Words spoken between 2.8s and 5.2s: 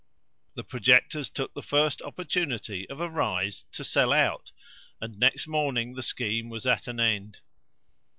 of a rise to sell out, and